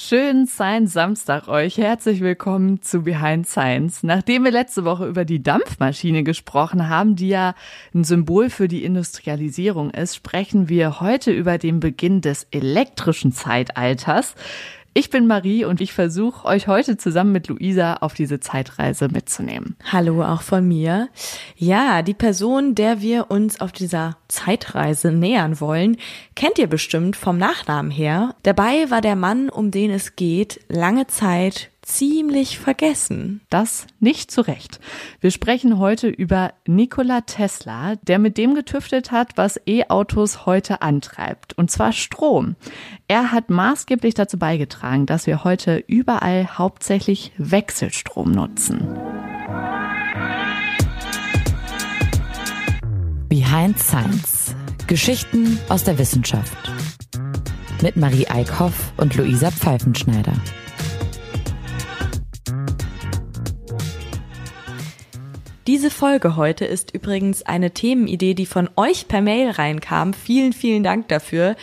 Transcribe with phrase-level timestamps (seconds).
[0.00, 1.76] Schönen Science Samstag euch.
[1.76, 4.04] Herzlich willkommen zu Behind Science.
[4.04, 7.56] Nachdem wir letzte Woche über die Dampfmaschine gesprochen haben, die ja
[7.92, 14.36] ein Symbol für die Industrialisierung ist, sprechen wir heute über den Beginn des elektrischen Zeitalters.
[14.94, 19.76] Ich bin Marie und ich versuche euch heute zusammen mit Luisa auf diese Zeitreise mitzunehmen.
[19.92, 21.08] Hallo auch von mir.
[21.56, 25.98] Ja, die Person, der wir uns auf dieser Zeitreise nähern wollen,
[26.34, 28.34] kennt ihr bestimmt vom Nachnamen her.
[28.42, 33.40] Dabei war der Mann, um den es geht, lange Zeit ziemlich vergessen.
[33.48, 34.78] Das nicht zu Recht.
[35.20, 41.56] Wir sprechen heute über Nikola Tesla, der mit dem getüftet hat, was E-Autos heute antreibt,
[41.56, 42.56] und zwar Strom.
[43.08, 48.86] Er hat maßgeblich dazu beigetragen, dass wir heute überall hauptsächlich Wechselstrom nutzen.
[53.28, 54.54] Behind Science.
[54.86, 56.70] Geschichten aus der Wissenschaft.
[57.82, 60.32] Mit Marie Eickhoff und Luisa Pfeifenschneider.
[65.68, 70.14] Diese Folge heute ist übrigens eine Themenidee, die von euch per Mail reinkam.
[70.14, 71.56] Vielen, vielen Dank dafür.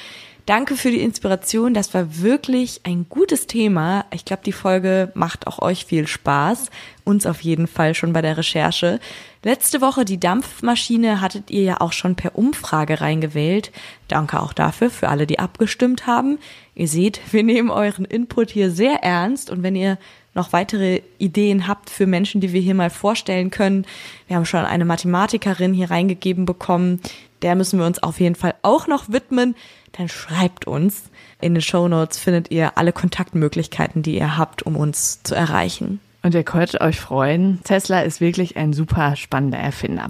[0.46, 1.74] Danke für die Inspiration.
[1.74, 4.06] Das war wirklich ein gutes Thema.
[4.14, 6.70] Ich glaube, die Folge macht auch euch viel Spaß.
[7.04, 9.00] Uns auf jeden Fall schon bei der Recherche.
[9.42, 13.72] Letzte Woche die Dampfmaschine hattet ihr ja auch schon per Umfrage reingewählt.
[14.08, 16.38] Danke auch dafür, für alle, die abgestimmt haben.
[16.76, 19.98] Ihr seht, wir nehmen euren Input hier sehr ernst und wenn ihr
[20.36, 23.86] noch weitere Ideen habt für Menschen, die wir hier mal vorstellen können.
[24.28, 27.00] Wir haben schon eine Mathematikerin hier reingegeben bekommen.
[27.42, 29.56] Der müssen wir uns auf jeden Fall auch noch widmen.
[29.94, 31.04] Dann schreibt uns.
[31.42, 36.00] In den Show Notes findet ihr alle Kontaktmöglichkeiten, die ihr habt, um uns zu erreichen.
[36.26, 40.08] Und ihr könnt euch freuen, Tesla ist wirklich ein super spannender Erfinder.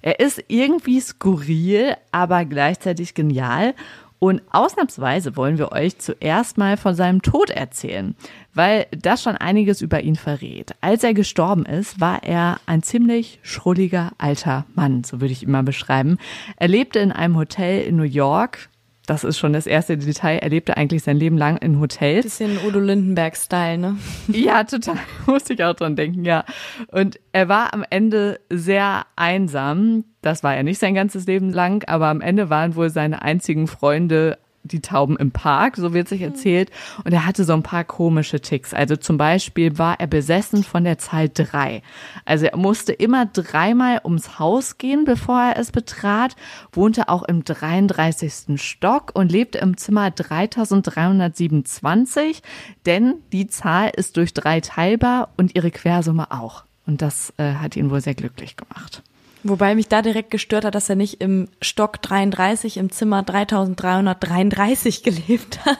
[0.00, 3.74] Er ist irgendwie skurril, aber gleichzeitig genial
[4.18, 8.14] und ausnahmsweise wollen wir euch zuerst mal von seinem Tod erzählen,
[8.54, 10.74] weil das schon einiges über ihn verrät.
[10.80, 15.50] Als er gestorben ist, war er ein ziemlich schrulliger alter Mann, so würde ich ihn
[15.50, 16.18] mal beschreiben.
[16.56, 18.70] Er lebte in einem Hotel in New York,
[19.06, 20.38] das ist schon das erste Detail.
[20.38, 22.24] Er lebte eigentlich sein Leben lang in Hotels.
[22.24, 23.96] Bisschen Udo Lindenberg-Style, ne?
[24.28, 24.98] Ja, total.
[25.26, 26.44] Musste ich auch dran denken, ja.
[26.90, 30.04] Und er war am Ende sehr einsam.
[30.22, 33.68] Das war er nicht sein ganzes Leben lang, aber am Ende waren wohl seine einzigen
[33.68, 36.30] Freunde die Tauben im Park, so wird sich hm.
[36.30, 36.72] erzählt.
[37.04, 38.74] Und er hatte so ein paar komische Ticks.
[38.74, 41.82] Also zum Beispiel war er besessen von der Zahl drei.
[42.24, 46.36] Also er musste immer dreimal ums Haus gehen, bevor er es betrat,
[46.72, 48.60] wohnte auch im 33.
[48.60, 52.42] Stock und lebte im Zimmer 3327,
[52.84, 56.64] denn die Zahl ist durch drei teilbar und ihre Quersumme auch.
[56.86, 59.02] Und das äh, hat ihn wohl sehr glücklich gemacht.
[59.48, 65.02] Wobei mich da direkt gestört hat, dass er nicht im Stock 33 im Zimmer 3333
[65.04, 65.78] gelebt hat.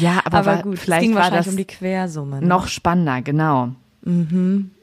[0.00, 2.40] Ja, aber, aber gut, vielleicht ging war das um die Quersumme.
[2.40, 2.46] Ne?
[2.46, 3.70] Noch spannender, genau.
[4.02, 4.70] Mhm.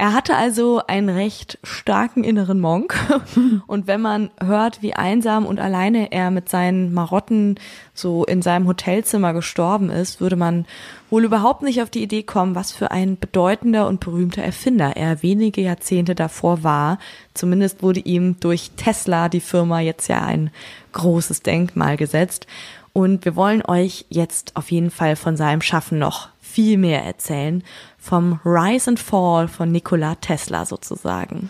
[0.00, 2.94] Er hatte also einen recht starken inneren Monk.
[3.66, 7.60] Und wenn man hört, wie einsam und alleine er mit seinen Marotten
[7.92, 10.64] so in seinem Hotelzimmer gestorben ist, würde man
[11.10, 15.22] wohl überhaupt nicht auf die Idee kommen, was für ein bedeutender und berühmter Erfinder er
[15.22, 16.98] wenige Jahrzehnte davor war.
[17.34, 20.50] Zumindest wurde ihm durch Tesla, die Firma, jetzt ja ein
[20.92, 22.46] großes Denkmal gesetzt.
[22.94, 27.62] Und wir wollen euch jetzt auf jeden Fall von seinem Schaffen noch viel mehr erzählen
[27.98, 31.48] vom Rise and Fall von Nikola Tesla sozusagen.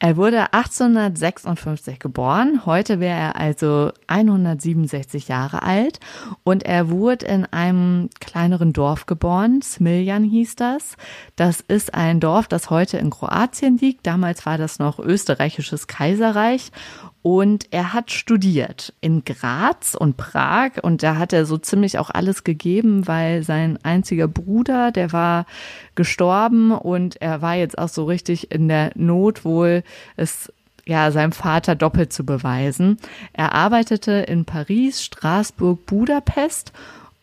[0.00, 2.64] Er wurde 1856 geboren.
[2.64, 5.98] Heute wäre er also 167 Jahre alt
[6.44, 9.60] und er wurde in einem kleineren Dorf geboren.
[9.60, 10.96] Smiljan hieß das.
[11.34, 14.06] Das ist ein Dorf, das heute in Kroatien liegt.
[14.06, 16.70] Damals war das noch österreichisches Kaiserreich
[17.30, 22.08] und er hat studiert in Graz und Prag und da hat er so ziemlich auch
[22.08, 25.44] alles gegeben, weil sein einziger Bruder, der war
[25.94, 29.82] gestorben und er war jetzt auch so richtig in der Not wohl,
[30.16, 30.50] es
[30.86, 32.96] ja, seinem Vater doppelt zu beweisen.
[33.34, 36.72] Er arbeitete in Paris, Straßburg, Budapest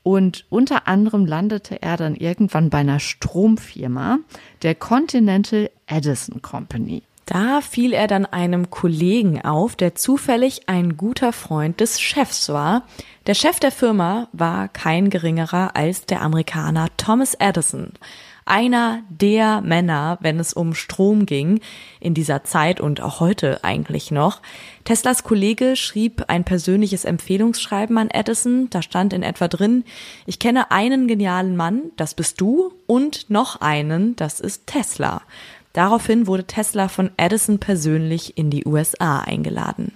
[0.03, 4.19] und unter anderem landete er dann irgendwann bei einer Stromfirma,
[4.61, 7.01] der Continental Edison Company.
[7.25, 12.83] Da fiel er dann einem Kollegen auf, der zufällig ein guter Freund des Chefs war.
[13.25, 17.93] Der Chef der Firma war kein geringerer als der Amerikaner Thomas Edison.
[18.47, 21.61] Einer der Männer, wenn es um Strom ging,
[21.99, 24.39] in dieser Zeit und auch heute eigentlich noch.
[24.83, 28.69] Teslas Kollege schrieb ein persönliches Empfehlungsschreiben an Edison.
[28.69, 29.83] Da stand in etwa drin,
[30.27, 35.23] ich kenne einen genialen Mann, das bist du, und noch einen, das ist Tesla.
[35.75, 39.91] Daraufhin wurde Tesla von Edison persönlich in die USA eingeladen.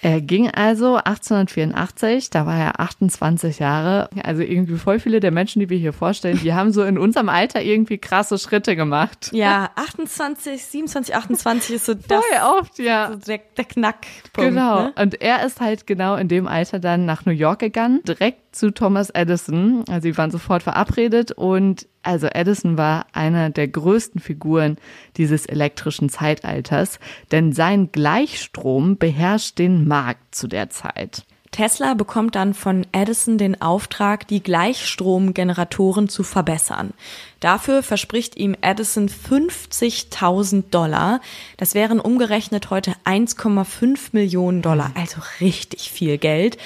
[0.00, 4.08] Er ging also 1884, da war er 28 Jahre.
[4.22, 7.28] Also irgendwie voll viele der Menschen, die wir hier vorstellen, die haben so in unserem
[7.28, 9.30] Alter irgendwie krasse Schritte gemacht.
[9.38, 13.10] Ja, 28, 27, 28 ist so das, voll oft, ja.
[13.10, 14.50] so der, der Knackpunkt.
[14.50, 14.82] Genau.
[14.84, 14.92] Ne?
[15.00, 18.72] Und er ist halt genau in dem Alter dann nach New York gegangen, direkt zu
[18.72, 19.84] Thomas Edison.
[19.88, 24.76] Also sie waren sofort verabredet und also Edison war einer der größten Figuren
[25.16, 27.00] dieses elektrischen Zeitalters,
[27.32, 31.24] denn sein Gleichstrom beherrscht den Markt zu der Zeit.
[31.50, 36.92] Tesla bekommt dann von Edison den Auftrag, die Gleichstromgeneratoren zu verbessern.
[37.40, 41.20] Dafür verspricht ihm Edison 50.000 Dollar.
[41.56, 46.58] Das wären umgerechnet heute 1,5 Millionen Dollar, also richtig viel Geld.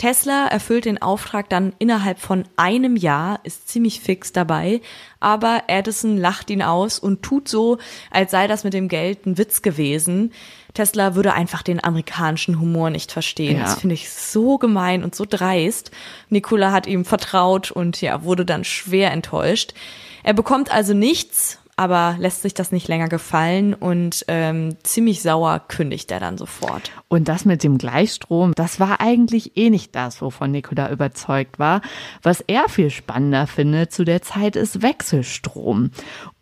[0.00, 4.80] Tesla erfüllt den Auftrag dann innerhalb von einem Jahr, ist ziemlich fix dabei,
[5.20, 7.76] aber Edison lacht ihn aus und tut so,
[8.10, 10.32] als sei das mit dem Geld ein Witz gewesen.
[10.72, 13.58] Tesla würde einfach den amerikanischen Humor nicht verstehen.
[13.58, 13.64] Ja.
[13.64, 15.90] Das finde ich so gemein und so dreist.
[16.30, 19.74] Nikola hat ihm vertraut und ja, wurde dann schwer enttäuscht.
[20.22, 25.62] Er bekommt also nichts, aber lässt sich das nicht länger gefallen und ähm, ziemlich sauer
[25.66, 26.90] kündigt er dann sofort.
[27.08, 31.80] Und das mit dem Gleichstrom, das war eigentlich eh nicht das, wovon Nikola überzeugt war.
[32.22, 35.90] Was er viel spannender findet zu der Zeit ist Wechselstrom.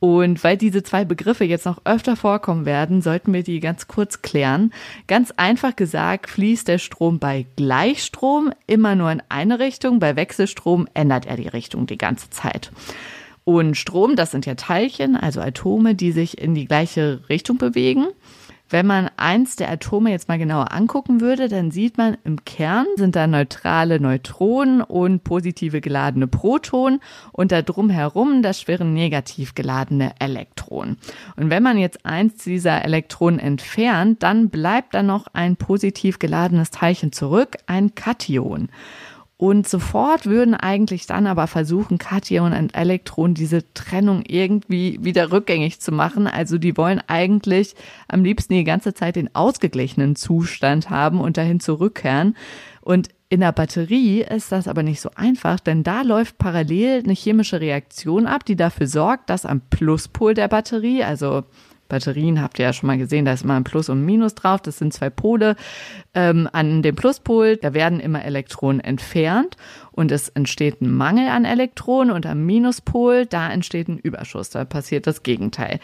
[0.00, 4.23] Und weil diese zwei Begriffe jetzt noch öfter vorkommen werden, sollten wir die ganz kurz
[4.23, 4.73] klären.
[5.06, 10.88] Ganz einfach gesagt fließt der Strom bei Gleichstrom immer nur in eine Richtung, bei Wechselstrom
[10.94, 12.73] ändert er die Richtung die ganze Zeit.
[13.48, 18.08] Und Strom, das sind ja Teilchen, also Atome, die sich in die gleiche Richtung bewegen.
[18.68, 22.84] Wenn man eins der Atome jetzt mal genauer angucken würde, dann sieht man, im Kern
[22.96, 27.00] sind da neutrale Neutronen und positive geladene Protonen
[27.32, 30.98] und da drumherum das schweren negativ geladene Elektronen.
[31.36, 36.70] Und wenn man jetzt eins dieser Elektronen entfernt, dann bleibt da noch ein positiv geladenes
[36.70, 38.68] Teilchen zurück, ein Kation.
[39.40, 45.79] Und sofort würden eigentlich dann aber versuchen, Kation und Elektron diese Trennung irgendwie wieder rückgängig
[45.79, 46.26] zu machen.
[46.26, 47.76] Also die wollen eigentlich
[48.08, 52.37] am liebsten die ganze Zeit den ausgeglichenen Zustand haben und dahin zurückkehren.
[52.81, 57.12] Und in der Batterie ist das aber nicht so einfach, denn da läuft parallel eine
[57.12, 61.44] chemische Reaktion ab, die dafür sorgt, dass am Pluspol der Batterie, also
[61.88, 64.35] Batterien habt ihr ja schon mal gesehen, da ist immer ein Plus und ein Minus
[64.35, 64.61] drauf.
[64.61, 65.56] Das sind zwei Pole.
[66.14, 69.56] Ähm, an dem Pluspol, da werden immer Elektronen entfernt
[69.93, 74.50] und es entsteht ein Mangel an Elektronen und am Minuspol, da entsteht ein Überschuss.
[74.50, 75.81] Da passiert das Gegenteil.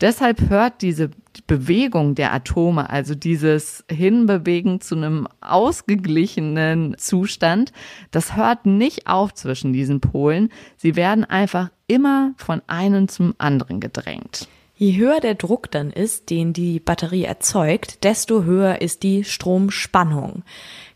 [0.00, 1.10] Deshalb hört diese
[1.46, 7.72] Bewegung der Atome, also dieses Hinbewegen zu einem ausgeglichenen Zustand,
[8.10, 10.50] das hört nicht auf zwischen diesen Polen.
[10.76, 14.48] Sie werden einfach immer von einem zum anderen gedrängt.
[14.80, 20.44] Je höher der Druck dann ist, den die Batterie erzeugt, desto höher ist die Stromspannung.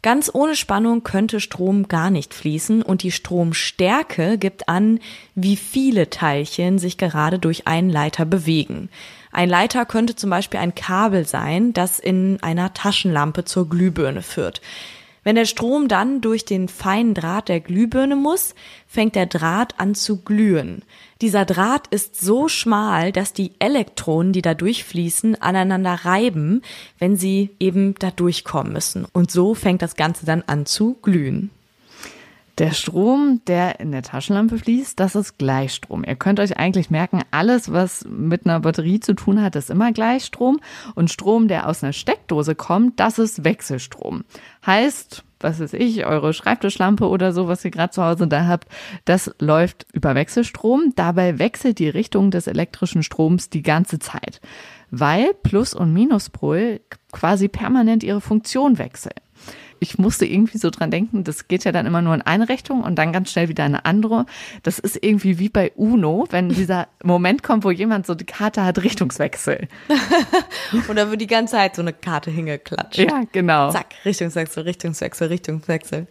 [0.02, 5.00] Ganz ohne Spannung könnte Strom gar nicht fließen und die Stromstärke gibt an,
[5.34, 8.88] wie viele Teilchen sich gerade durch einen Leiter bewegen.
[9.32, 14.60] Ein Leiter könnte zum Beispiel ein Kabel sein, das in einer Taschenlampe zur Glühbirne führt.
[15.24, 18.54] Wenn der Strom dann durch den feinen Draht der Glühbirne muss,
[18.88, 20.82] fängt der Draht an zu glühen.
[21.20, 26.62] Dieser Draht ist so schmal, dass die Elektronen, die da durchfließen, aneinander reiben,
[26.98, 29.06] wenn sie eben da durchkommen müssen.
[29.12, 31.50] Und so fängt das Ganze dann an zu glühen.
[32.58, 36.04] Der Strom, der in der Taschenlampe fließt, das ist Gleichstrom.
[36.04, 39.90] Ihr könnt euch eigentlich merken, alles, was mit einer Batterie zu tun hat, ist immer
[39.92, 40.60] Gleichstrom.
[40.94, 44.24] Und Strom, der aus einer Steckdose kommt, das ist Wechselstrom.
[44.66, 48.68] Heißt, was weiß ich, eure Schreibtischlampe oder so, was ihr gerade zu Hause da habt,
[49.06, 50.92] das läuft über Wechselstrom.
[50.94, 54.42] Dabei wechselt die Richtung des elektrischen Stroms die ganze Zeit,
[54.90, 56.80] weil Plus- und Minuspol
[57.12, 59.14] quasi permanent ihre Funktion wechseln
[59.82, 62.82] ich musste irgendwie so dran denken, das geht ja dann immer nur in eine Richtung
[62.82, 64.26] und dann ganz schnell wieder in eine andere.
[64.62, 68.64] Das ist irgendwie wie bei Uno, wenn dieser Moment kommt, wo jemand so die Karte
[68.64, 69.68] hat, Richtungswechsel.
[70.88, 72.98] Und da wird die ganze Zeit so eine Karte hingeklatscht.
[72.98, 73.70] Ja, genau.
[73.70, 76.06] Zack, Richtungswechsel, Richtungswechsel, Richtungswechsel.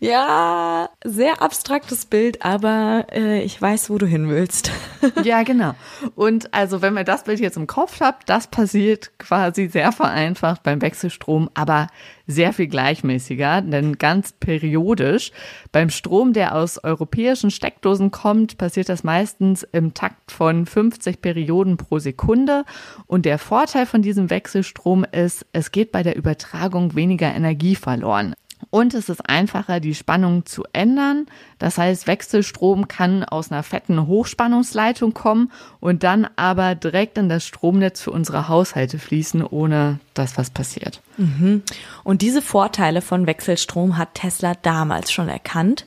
[0.00, 4.70] Ja, sehr abstraktes Bild, aber äh, ich weiß, wo du hin willst.
[5.22, 5.74] Ja, genau.
[6.16, 10.64] Und also, wenn ihr das Bild jetzt im Kopf habt, das passiert quasi sehr vereinfacht
[10.64, 11.86] beim Wechselstrom, aber
[12.26, 15.30] sehr viel gleichmäßiger, denn ganz periodisch.
[15.70, 21.76] Beim Strom, der aus europäischen Steckdosen kommt, passiert das meistens im Takt von 50 Perioden
[21.76, 22.64] pro Sekunde.
[23.06, 28.34] Und der Vorteil von diesem Wechselstrom ist, es geht bei der Übertragung weniger Energie verloren.
[28.70, 31.26] Und es ist einfacher, die Spannung zu ändern.
[31.58, 37.46] Das heißt, Wechselstrom kann aus einer fetten Hochspannungsleitung kommen und dann aber direkt in das
[37.46, 41.00] Stromnetz für unsere Haushalte fließen, ohne dass was passiert.
[41.16, 41.62] Mhm.
[42.04, 45.86] Und diese Vorteile von Wechselstrom hat Tesla damals schon erkannt.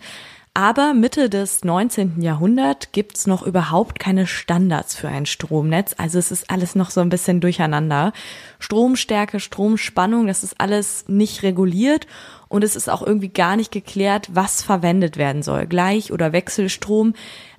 [0.53, 2.21] Aber Mitte des 19.
[2.21, 5.95] Jahrhunderts gibt's noch überhaupt keine Standards für ein Stromnetz.
[5.97, 8.11] Also es ist alles noch so ein bisschen durcheinander.
[8.59, 12.05] Stromstärke, Stromspannung, das ist alles nicht reguliert
[12.49, 15.67] und es ist auch irgendwie gar nicht geklärt, was verwendet werden soll.
[15.67, 17.13] Gleich- oder Wechselstrom.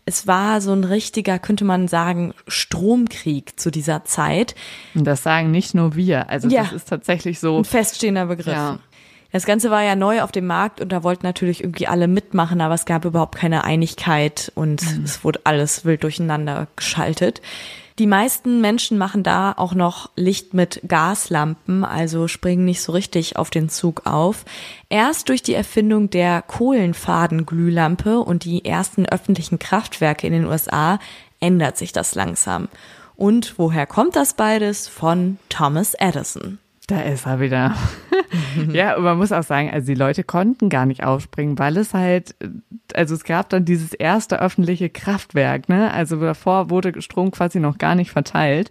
[0.05, 4.55] Es war so ein richtiger, könnte man sagen, Stromkrieg zu dieser Zeit.
[4.95, 6.29] Und das sagen nicht nur wir.
[6.29, 7.57] Also ja, das ist tatsächlich so.
[7.57, 8.49] Ein feststehender Begriff.
[8.49, 8.81] Ja.
[9.33, 12.61] Das Ganze war ja neu auf dem Markt und da wollten natürlich irgendwie alle mitmachen,
[12.61, 15.05] aber es gab überhaupt keine Einigkeit und mhm.
[15.05, 17.41] es wurde alles wild durcheinander geschaltet.
[17.99, 23.37] Die meisten Menschen machen da auch noch Licht mit Gaslampen, also springen nicht so richtig
[23.37, 24.45] auf den Zug auf.
[24.89, 30.99] Erst durch die Erfindung der Kohlenfadenglühlampe und die ersten öffentlichen Kraftwerke in den USA
[31.41, 32.69] ändert sich das langsam.
[33.15, 34.89] Und woher kommt das beides?
[34.89, 36.59] Von Thomas Edison.
[36.93, 37.75] Da ist er wieder.
[38.75, 41.95] ja, und man muss auch sagen, also die Leute konnten gar nicht aufspringen, weil es
[41.95, 42.35] halt,
[42.93, 45.91] also es gab dann dieses erste öffentliche Kraftwerk, ne?
[45.91, 48.71] Also davor wurde Strom quasi noch gar nicht verteilt.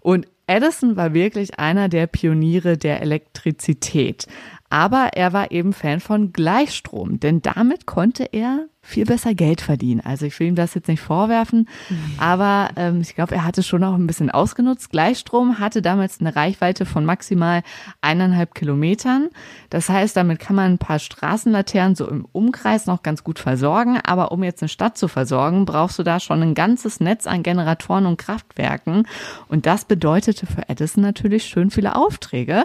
[0.00, 4.26] Und Edison war wirklich einer der Pioniere der Elektrizität.
[4.68, 10.00] Aber er war eben Fan von Gleichstrom, denn damit konnte er viel besser Geld verdienen.
[10.00, 12.14] Also ich will ihm das jetzt nicht vorwerfen, mhm.
[12.18, 14.90] aber ähm, ich glaube, er hatte schon auch ein bisschen ausgenutzt.
[14.90, 17.62] Gleichstrom hatte damals eine Reichweite von maximal
[18.00, 19.28] eineinhalb Kilometern.
[19.68, 23.98] Das heißt, damit kann man ein paar Straßenlaternen so im Umkreis noch ganz gut versorgen.
[24.02, 27.42] Aber um jetzt eine Stadt zu versorgen, brauchst du da schon ein ganzes Netz an
[27.42, 29.06] Generatoren und Kraftwerken.
[29.48, 32.64] Und das bedeutete für Edison natürlich schön viele Aufträge.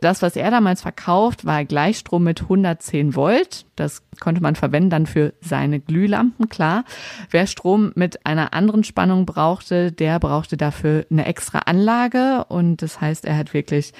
[0.00, 3.65] Das, was er damals verkauft, war Gleichstrom mit 110 Volt.
[3.76, 6.84] Das konnte man verwenden dann für seine Glühlampen, klar.
[7.30, 13.00] Wer Strom mit einer anderen Spannung brauchte, der brauchte dafür eine extra Anlage und das
[13.00, 13.92] heißt, er hat wirklich,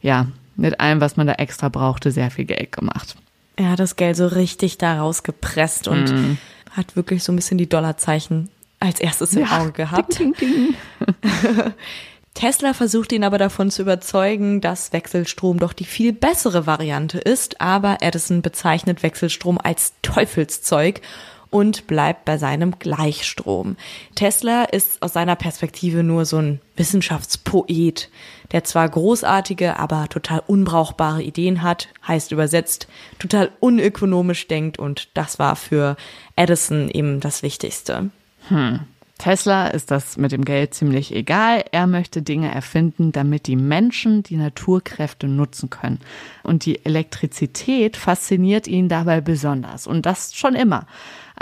[0.00, 3.16] ja, mit allem, was man da extra brauchte, sehr viel Geld gemacht.
[3.56, 6.38] Er hat das Geld so richtig da rausgepresst und mm.
[6.70, 10.18] hat wirklich so ein bisschen die Dollarzeichen als erstes im ja, Auge gehabt.
[10.18, 10.74] Ding, ding, ding.
[12.34, 17.60] Tesla versucht ihn aber davon zu überzeugen, dass Wechselstrom doch die viel bessere Variante ist,
[17.60, 21.02] aber Edison bezeichnet Wechselstrom als Teufelszeug
[21.52, 23.76] und bleibt bei seinem Gleichstrom.
[24.14, 28.08] Tesla ist aus seiner Perspektive nur so ein Wissenschaftspoet,
[28.52, 35.38] der zwar großartige, aber total unbrauchbare Ideen hat, heißt übersetzt, total unökonomisch denkt und das
[35.38, 35.96] war für
[36.36, 38.10] Edison eben das Wichtigste.
[38.48, 38.80] Hm.
[39.22, 41.62] Tesla ist das mit dem Geld ziemlich egal.
[41.70, 46.00] Er möchte Dinge erfinden, damit die Menschen die Naturkräfte nutzen können.
[46.42, 49.86] Und die Elektrizität fasziniert ihn dabei besonders.
[49.86, 50.86] Und das schon immer.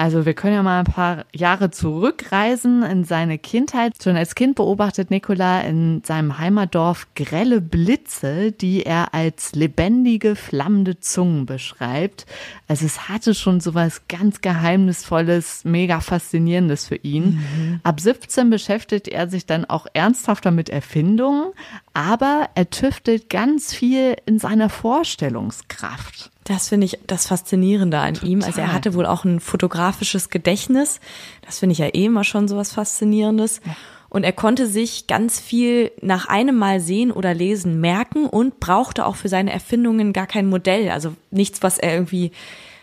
[0.00, 4.02] Also wir können ja mal ein paar Jahre zurückreisen in seine Kindheit.
[4.02, 11.00] Schon als Kind beobachtet Nikola in seinem Heimatdorf grelle Blitze, die er als lebendige, flammende
[11.00, 12.24] Zungen beschreibt.
[12.66, 17.42] Also es hatte schon so was ganz Geheimnisvolles, mega Faszinierendes für ihn.
[17.54, 17.80] Mhm.
[17.82, 21.52] Ab 17 beschäftigt er sich dann auch ernsthafter mit Erfindungen,
[21.94, 26.30] aber er tüftelt ganz viel in seiner Vorstellungskraft.
[26.44, 28.28] Das finde ich das Faszinierende an Total.
[28.28, 28.42] ihm.
[28.42, 31.00] Also er hatte wohl auch ein fotografisches Gedächtnis.
[31.42, 33.60] Das finde ich ja eh immer schon so was Faszinierendes.
[33.64, 33.76] Ja.
[34.08, 39.06] Und er konnte sich ganz viel nach einem Mal sehen oder lesen merken und brauchte
[39.06, 40.90] auch für seine Erfindungen gar kein Modell.
[40.90, 42.32] Also nichts, was er irgendwie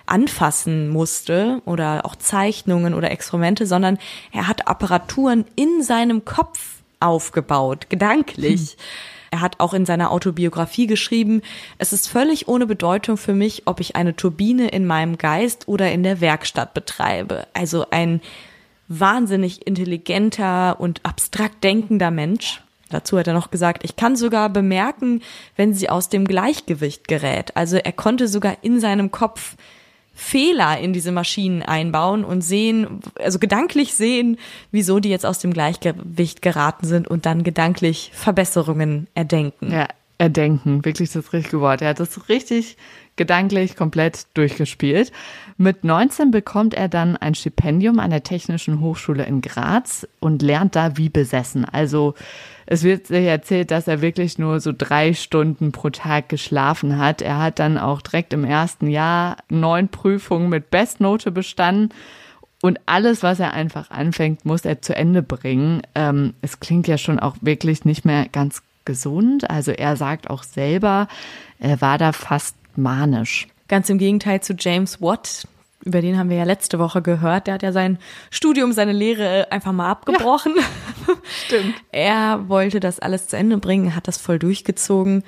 [0.06, 3.98] anfassen musste oder auch Zeichnungen oder Experimente, sondern
[4.32, 8.72] er hat Apparaturen in seinem Kopf aufgebaut, gedanklich.
[8.72, 8.78] Hm.
[9.32, 11.42] Er hat auch in seiner Autobiografie geschrieben,
[11.78, 15.92] es ist völlig ohne Bedeutung für mich, ob ich eine Turbine in meinem Geist oder
[15.92, 17.46] in der Werkstatt betreibe.
[17.54, 18.22] Also ein
[18.88, 22.62] wahnsinnig intelligenter und abstrakt denkender Mensch.
[22.90, 25.22] Dazu hat er noch gesagt, ich kann sogar bemerken,
[25.58, 27.56] wenn sie aus dem Gleichgewicht gerät.
[27.58, 29.58] Also er konnte sogar in seinem Kopf
[30.20, 34.38] Fehler in diese Maschinen einbauen und sehen, also gedanklich sehen,
[34.72, 39.72] wieso die jetzt aus dem Gleichgewicht geraten sind und dann gedanklich Verbesserungen erdenken.
[39.72, 41.84] Ja, erdenken, wirklich das richtige Wort.
[41.84, 42.78] Er hat das richtig
[43.16, 45.12] gedanklich komplett durchgespielt.
[45.58, 50.76] Mit 19 bekommt er dann ein Stipendium an der Technischen Hochschule in Graz und lernt
[50.76, 51.64] da wie besessen.
[51.64, 52.16] Also
[52.70, 57.22] es wird sich erzählt, dass er wirklich nur so drei Stunden pro Tag geschlafen hat.
[57.22, 61.94] Er hat dann auch direkt im ersten Jahr neun Prüfungen mit Bestnote bestanden.
[62.62, 65.82] Und alles, was er einfach anfängt, muss er zu Ende bringen.
[65.96, 69.50] Ähm, es klingt ja schon auch wirklich nicht mehr ganz gesund.
[69.50, 71.08] Also er sagt auch selber,
[71.60, 73.48] er war da fast manisch.
[73.70, 75.48] Ganz im Gegenteil zu James Watt,
[75.84, 77.48] über den haben wir ja letzte Woche gehört.
[77.48, 80.54] Der hat ja sein Studium, seine Lehre einfach mal abgebrochen.
[80.58, 81.14] Ja,
[81.46, 81.76] stimmt.
[81.92, 85.24] er wollte das alles zu Ende bringen, hat das voll durchgezogen.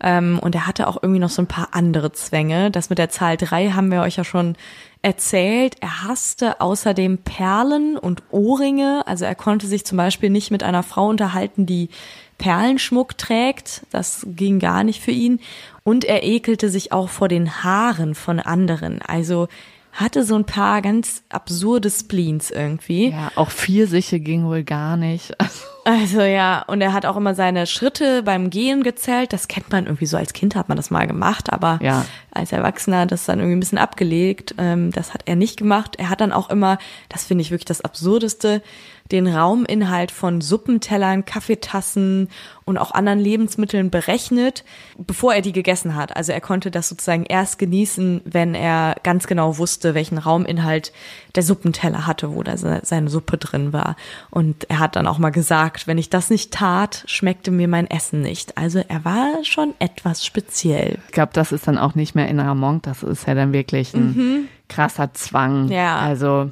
[0.00, 2.70] Ähm, und er hatte auch irgendwie noch so ein paar andere Zwänge.
[2.70, 4.56] Das mit der Zahl drei haben wir euch ja schon
[5.02, 5.76] erzählt.
[5.80, 9.02] Er hasste außerdem Perlen und Ohrringe.
[9.06, 11.90] Also er konnte sich zum Beispiel nicht mit einer Frau unterhalten, die
[12.38, 13.82] Perlenschmuck trägt.
[13.90, 15.40] Das ging gar nicht für ihn.
[15.84, 19.00] Und er ekelte sich auch vor den Haaren von anderen.
[19.02, 19.48] Also
[19.92, 23.10] hatte so ein paar ganz absurde Spleens irgendwie.
[23.10, 25.36] Ja, auch Pfirsiche ging wohl gar nicht.
[25.84, 29.32] Also ja, und er hat auch immer seine Schritte beim Gehen gezählt.
[29.32, 32.04] Das kennt man irgendwie so als Kind hat man das mal gemacht, aber ja.
[32.32, 34.54] Als Erwachsener das dann irgendwie ein bisschen abgelegt.
[34.58, 35.96] Ähm, das hat er nicht gemacht.
[35.98, 38.62] Er hat dann auch immer, das finde ich wirklich das Absurdeste,
[39.10, 42.28] den Rauminhalt von Suppentellern, Kaffeetassen
[42.64, 44.64] und auch anderen Lebensmitteln berechnet,
[44.96, 46.16] bevor er die gegessen hat.
[46.16, 50.92] Also er konnte das sozusagen erst genießen, wenn er ganz genau wusste, welchen Rauminhalt
[51.34, 53.96] der Suppenteller hatte, wo da seine Suppe drin war.
[54.30, 57.90] Und er hat dann auch mal gesagt, wenn ich das nicht tat, schmeckte mir mein
[57.90, 58.56] Essen nicht.
[58.56, 60.98] Also er war schon etwas speziell.
[61.06, 63.94] Ich glaube, das ist dann auch nicht mehr innerer Monk, das ist ja dann wirklich
[63.94, 65.68] ein mhm krasser Zwang.
[65.68, 66.50] Ja, also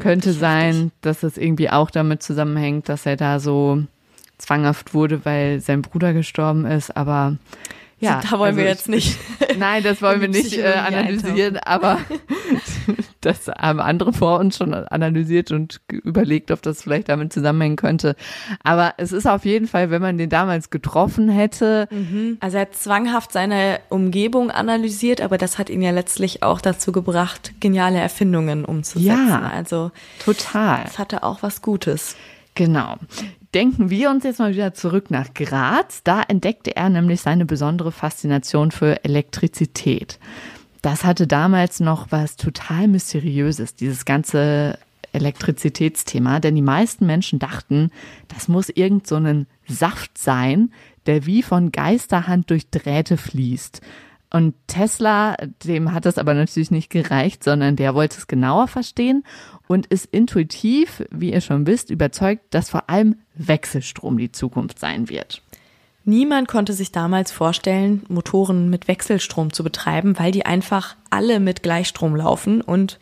[0.00, 0.92] könnte sein, heftig.
[1.02, 3.82] dass es irgendwie auch damit zusammenhängt, dass er da so
[4.38, 7.36] zwanghaft wurde, weil sein Bruder gestorben ist, aber
[7.98, 9.18] ja, da wollen also wir jetzt nicht.
[9.58, 11.98] Nein, das wollen wir nicht äh, analysieren, aber
[13.20, 18.16] das haben andere vor uns schon analysiert und überlegt, ob das vielleicht damit zusammenhängen könnte.
[18.62, 21.88] Aber es ist auf jeden Fall, wenn man den damals getroffen hätte.
[21.90, 22.38] Mhm.
[22.40, 26.92] Also er hat zwanghaft seine Umgebung analysiert, aber das hat ihn ja letztlich auch dazu
[26.92, 29.06] gebracht, geniale Erfindungen umzusetzen.
[29.06, 29.90] Ja, also
[30.24, 30.84] total.
[30.84, 32.16] Das hatte auch was Gutes.
[32.54, 32.96] Genau
[33.54, 36.02] denken wir uns jetzt mal wieder zurück nach Graz.
[36.04, 40.18] Da entdeckte er nämlich seine besondere Faszination für Elektrizität.
[40.82, 44.78] Das hatte damals noch was total Mysteriöses, dieses ganze
[45.12, 47.90] Elektrizitätsthema, denn die meisten Menschen dachten,
[48.28, 50.72] das muss irgend so ein Saft sein,
[51.06, 53.80] der wie von Geisterhand durch Drähte fließt.
[54.32, 59.24] Und Tesla, dem hat das aber natürlich nicht gereicht, sondern der wollte es genauer verstehen
[59.66, 65.08] und ist intuitiv, wie ihr schon wisst, überzeugt, dass vor allem Wechselstrom die Zukunft sein
[65.08, 65.42] wird.
[66.04, 71.62] Niemand konnte sich damals vorstellen, Motoren mit Wechselstrom zu betreiben, weil die einfach alle mit
[71.62, 72.98] Gleichstrom laufen und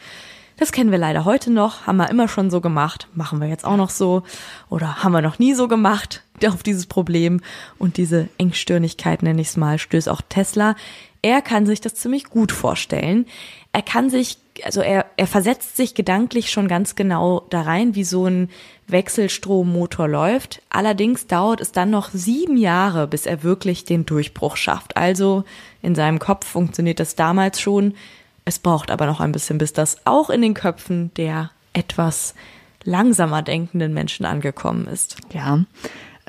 [0.59, 3.65] das kennen wir leider heute noch, haben wir immer schon so gemacht, machen wir jetzt
[3.65, 4.25] auch noch so
[4.69, 7.41] oder haben wir noch nie so gemacht auf dieses Problem
[7.79, 10.75] und diese Engstirnigkeit, nenne ich es mal, stößt auch Tesla.
[11.23, 13.27] Er kann sich das ziemlich gut vorstellen.
[13.73, 18.05] Er kann sich, also er, er versetzt sich gedanklich schon ganz genau da rein, wie
[18.05, 18.51] so ein
[18.87, 20.63] Wechselstrommotor läuft.
[20.71, 24.97] Allerdings dauert es dann noch sieben Jahre, bis er wirklich den Durchbruch schafft.
[24.97, 25.45] Also
[25.83, 27.95] in seinem Kopf funktioniert das damals schon.
[28.45, 32.35] Es braucht aber noch ein bisschen, bis das auch in den Köpfen der etwas
[32.85, 35.17] langsamer denkenden Menschen angekommen ist.
[35.33, 35.65] Ja.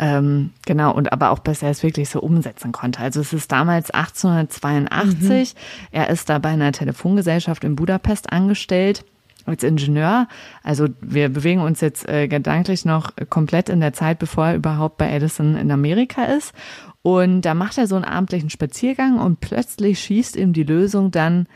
[0.01, 3.01] Ähm, genau, und aber auch, bis er es wirklich so umsetzen konnte.
[3.01, 5.53] Also es ist damals 1882.
[5.53, 5.59] Mhm.
[5.91, 9.03] Er ist da bei einer Telefongesellschaft in Budapest angestellt
[9.45, 10.29] als Ingenieur.
[10.63, 14.97] Also wir bewegen uns jetzt äh, gedanklich noch komplett in der Zeit, bevor er überhaupt
[14.97, 16.53] bei Edison in Amerika ist.
[17.01, 21.47] Und da macht er so einen abendlichen Spaziergang und plötzlich schießt ihm die Lösung dann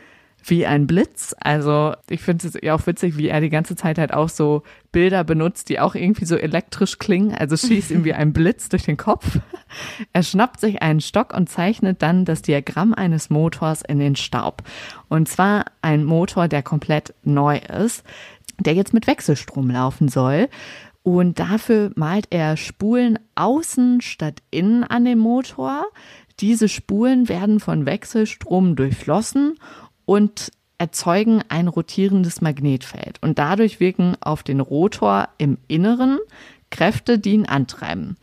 [0.46, 1.34] wie ein Blitz.
[1.40, 4.62] Also ich finde es ja auch witzig, wie er die ganze Zeit halt auch so
[4.92, 7.34] Bilder benutzt, die auch irgendwie so elektrisch klingen.
[7.34, 9.38] Also schießt ihm wie ein Blitz durch den Kopf.
[10.12, 14.62] Er schnappt sich einen Stock und zeichnet dann das Diagramm eines Motors in den Staub.
[15.08, 18.04] Und zwar ein Motor, der komplett neu ist,
[18.60, 20.48] der jetzt mit Wechselstrom laufen soll.
[21.02, 25.84] Und dafür malt er Spulen außen statt innen an dem Motor.
[26.40, 29.56] Diese Spulen werden von Wechselstrom durchflossen
[30.06, 36.18] und erzeugen ein rotierendes Magnetfeld und dadurch wirken auf den Rotor im Inneren
[36.70, 38.16] Kräfte, die ihn antreiben.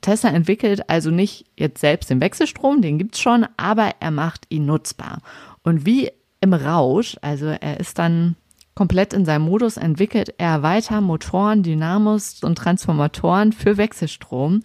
[0.00, 4.66] Tesla entwickelt also nicht jetzt selbst den Wechselstrom, den gibt's schon, aber er macht ihn
[4.66, 5.20] nutzbar.
[5.62, 8.36] Und wie im Rausch, also er ist dann
[8.74, 14.62] komplett in seinem Modus, entwickelt er weiter Motoren, Dynamos und Transformatoren für Wechselstrom.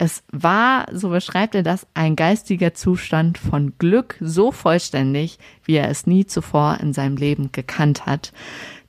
[0.00, 5.90] Es war, so beschreibt er das, ein geistiger Zustand von Glück so vollständig, wie er
[5.90, 8.32] es nie zuvor in seinem Leben gekannt hat.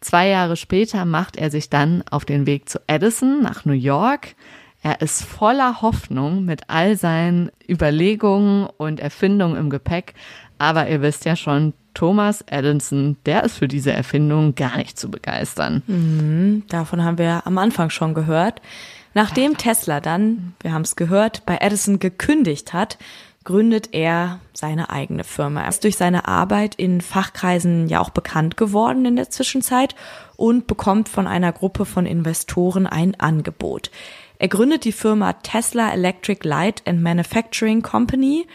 [0.02, 4.36] Zwei Jahre später macht er sich dann auf den Weg zu Edison nach New York.
[4.84, 10.14] Er ist voller Hoffnung mit all seinen Überlegungen und Erfindungen im Gepäck.
[10.60, 15.10] Aber ihr wisst ja schon, Thomas Edison, der ist für diese Erfindung gar nicht zu
[15.10, 15.82] begeistern.
[15.88, 18.62] Mhm, davon haben wir am Anfang schon gehört.
[19.14, 22.98] Nachdem Tesla dann, wir haben es gehört, bei Edison gekündigt hat,
[23.44, 25.64] gründet er seine eigene Firma.
[25.64, 29.96] Er ist durch seine Arbeit in Fachkreisen ja auch bekannt geworden in der Zwischenzeit
[30.36, 33.90] und bekommt von einer Gruppe von Investoren ein Angebot.
[34.38, 38.46] Er gründet die Firma Tesla Electric Light and Manufacturing Company,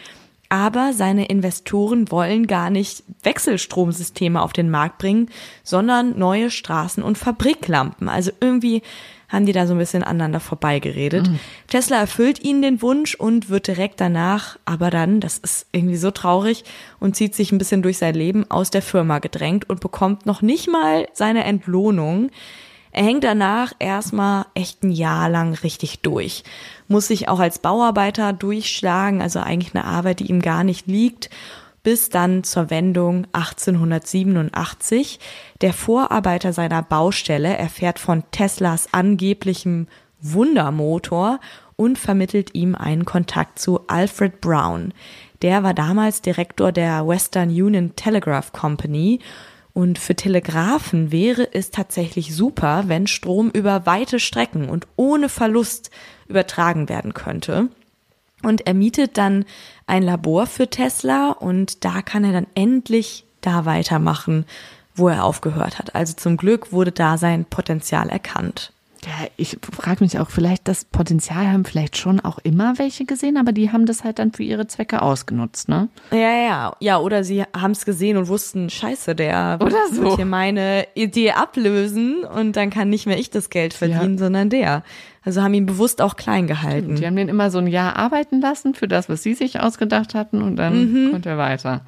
[0.49, 5.29] aber seine Investoren wollen gar nicht Wechselstromsysteme auf den Markt bringen,
[5.63, 8.07] sondern neue Straßen- und Fabriklampen.
[8.07, 8.81] Also irgendwie
[9.29, 11.29] haben die da so ein bisschen aneinander vorbeigeredet.
[11.29, 11.39] Mhm.
[11.67, 16.11] Tesla erfüllt ihnen den Wunsch und wird direkt danach, aber dann, das ist irgendwie so
[16.11, 16.63] traurig
[16.99, 20.41] und zieht sich ein bisschen durch sein Leben aus der Firma gedrängt und bekommt noch
[20.41, 22.29] nicht mal seine Entlohnung.
[22.91, 26.43] Er hängt danach erstmal echt ein Jahr lang richtig durch.
[26.87, 31.29] Muss sich auch als Bauarbeiter durchschlagen, also eigentlich eine Arbeit, die ihm gar nicht liegt
[31.85, 35.19] bis dann zur Wendung 1887.
[35.61, 39.85] Der Vorarbeiter seiner Baustelle erfährt von Teslas angeblichem
[40.19, 41.39] Wundermotor
[41.75, 44.95] und vermittelt ihm einen Kontakt zu Alfred Brown.
[45.43, 49.19] Der war damals Direktor der Western Union Telegraph Company
[49.73, 55.91] und für Telegraphen wäre es tatsächlich super, wenn Strom über weite Strecken und ohne Verlust
[56.27, 57.69] übertragen werden könnte.
[58.45, 59.43] Und er mietet dann
[59.87, 64.45] ein Labor für Tesla und da kann er dann endlich da weitermachen,
[64.93, 65.95] wo er aufgehört hat.
[65.95, 68.71] Also zum Glück wurde da sein Potenzial erkannt.
[69.05, 73.37] Ja, ich frage mich auch, vielleicht das Potenzial haben vielleicht schon auch immer welche gesehen,
[73.37, 75.89] aber die haben das halt dann für ihre Zwecke ausgenutzt, ne?
[76.11, 76.97] Ja, ja, ja.
[76.97, 80.01] Oder sie haben es gesehen und wussten, scheiße, der oder so.
[80.01, 84.19] wird hier meine Idee ablösen und dann kann nicht mehr ich das Geld verdienen, ja.
[84.19, 84.83] sondern der.
[85.23, 86.95] Also haben ihn bewusst auch klein gehalten.
[86.95, 90.13] Die haben den immer so ein Jahr arbeiten lassen für das, was sie sich ausgedacht
[90.15, 91.11] hatten und dann mhm.
[91.11, 91.81] konnte er weiter.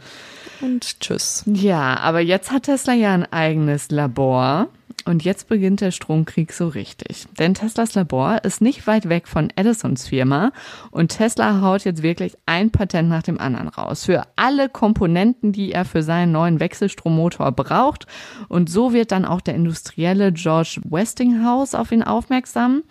[0.62, 1.44] Und tschüss.
[1.46, 4.70] Ja, aber jetzt hat Tesla ja ein eigenes Labor
[5.08, 7.26] und jetzt beginnt der Stromkrieg so richtig.
[7.40, 10.52] Denn Teslas Labor ist nicht weit weg von Edisons Firma
[10.92, 14.04] und Tesla haut jetzt wirklich ein Patent nach dem anderen raus.
[14.06, 18.06] Für alle Komponenten, die er für seinen neuen Wechselstrommotor braucht.
[18.50, 22.84] Und so wird dann auch der industrielle George Westinghouse auf ihn aufmerksam.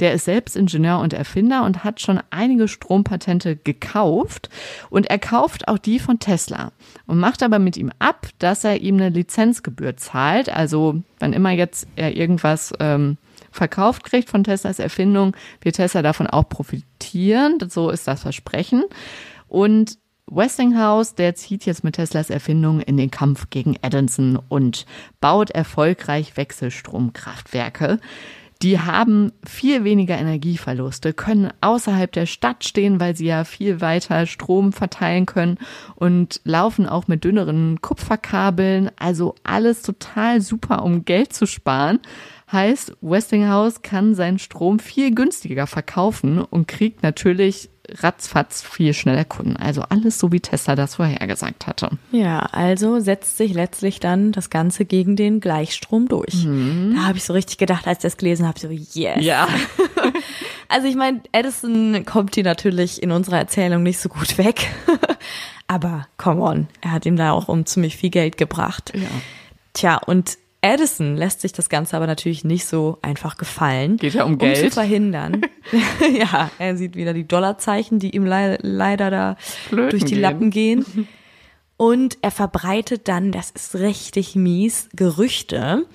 [0.00, 4.48] Der ist selbst Ingenieur und Erfinder und hat schon einige Strompatente gekauft.
[4.90, 6.72] Und er kauft auch die von Tesla
[7.06, 10.48] und macht aber mit ihm ab, dass er ihm eine Lizenzgebühr zahlt.
[10.48, 13.18] Also wann immer jetzt er irgendwas ähm,
[13.50, 17.58] verkauft kriegt von Teslas Erfindung, wird Tesla davon auch profitieren.
[17.68, 18.84] So ist das Versprechen.
[19.48, 19.98] Und
[20.30, 24.84] Westinghouse, der zieht jetzt mit Teslas Erfindung in den Kampf gegen Edison und
[25.20, 27.98] baut erfolgreich Wechselstromkraftwerke.
[28.62, 34.26] Die haben viel weniger Energieverluste, können außerhalb der Stadt stehen, weil sie ja viel weiter
[34.26, 35.58] Strom verteilen können
[35.94, 38.90] und laufen auch mit dünneren Kupferkabeln.
[38.98, 42.00] Also alles total super, um Geld zu sparen.
[42.50, 49.56] Heißt, Westinghouse kann seinen Strom viel günstiger verkaufen und kriegt natürlich ratzfatz viel schneller Kunden.
[49.56, 51.90] Also alles so, wie Tesla das vorhergesagt hatte.
[52.12, 56.44] Ja, also setzt sich letztlich dann das Ganze gegen den Gleichstrom durch.
[56.44, 56.94] Mhm.
[56.96, 59.24] Da habe ich so richtig gedacht, als ich das gelesen habe, so yes.
[59.24, 59.48] Ja.
[60.68, 64.68] also ich meine, Edison kommt hier natürlich in unserer Erzählung nicht so gut weg.
[65.66, 68.92] Aber come on, er hat ihm da auch um ziemlich viel Geld gebracht.
[68.94, 69.08] Ja.
[69.74, 73.96] Tja, und Edison lässt sich das Ganze aber natürlich nicht so einfach gefallen.
[73.96, 74.62] Geht ja um Geld.
[74.62, 75.42] Um zu verhindern.
[76.18, 80.22] ja, er sieht wieder die Dollarzeichen, die ihm le leider da Flöten durch die gehen.
[80.22, 81.08] Lappen gehen.
[81.80, 85.86] Und er verbreitet dann, das ist richtig mies, Gerüchte.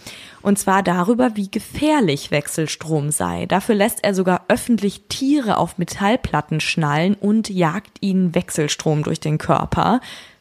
[0.41, 3.47] Und zwar darüber, wie gefährlich Wechselstrom sei.
[3.47, 9.37] Dafür lässt er sogar öffentlich Tiere auf Metallplatten schnallen und jagt ihnen Wechselstrom durch den
[9.37, 9.99] Körper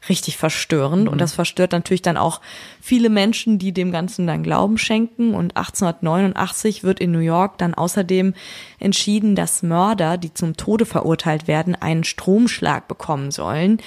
[0.08, 1.04] richtig verstörend.
[1.04, 1.08] Mhm.
[1.08, 2.40] Und das verstört natürlich dann auch
[2.80, 5.34] viele Menschen, die dem Ganzen dann Glauben schenken.
[5.34, 8.34] Und 1889 wird in New York dann außerdem
[8.78, 13.78] entschieden, dass Mörder, die zum Tode verurteilt werden, einen Stromschlag bekommen sollen.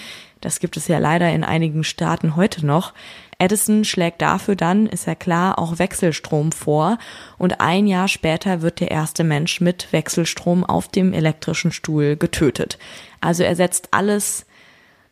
[0.42, 2.94] Das gibt es ja leider in einigen Staaten heute noch.
[3.38, 6.98] Edison schlägt dafür dann, ist ja klar, auch Wechselstrom vor
[7.38, 12.78] und ein Jahr später wird der erste Mensch mit Wechselstrom auf dem elektrischen Stuhl getötet.
[13.20, 14.45] Also er setzt alles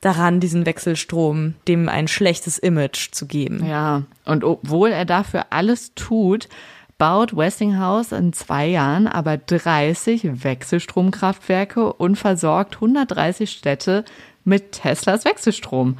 [0.05, 3.65] daran, diesen Wechselstrom dem ein schlechtes Image zu geben.
[3.65, 6.49] Ja, und obwohl er dafür alles tut,
[6.97, 14.05] baut Westinghouse in zwei Jahren aber 30 Wechselstromkraftwerke und versorgt 130 Städte
[14.43, 15.97] mit Teslas Wechselstrom.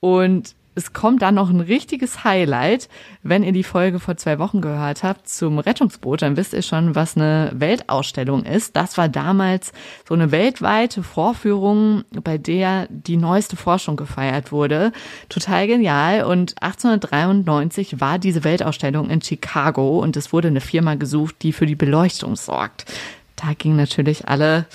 [0.00, 2.88] Und es kommt dann noch ein richtiges Highlight.
[3.22, 6.94] Wenn ihr die Folge vor zwei Wochen gehört habt zum Rettungsboot, dann wisst ihr schon,
[6.94, 8.74] was eine Weltausstellung ist.
[8.76, 9.72] Das war damals
[10.08, 14.92] so eine weltweite Vorführung, bei der die neueste Forschung gefeiert wurde.
[15.28, 16.24] Total genial.
[16.24, 21.66] Und 1893 war diese Weltausstellung in Chicago und es wurde eine Firma gesucht, die für
[21.66, 22.84] die Beleuchtung sorgt.
[23.36, 24.66] Da gingen natürlich alle